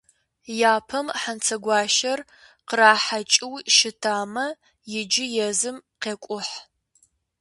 [0.73, 2.19] Япэм Хьэнцэгуащэр
[2.67, 4.45] кърахьэкӏыу щытамэ,
[4.99, 6.55] иджы езым къекӏухь.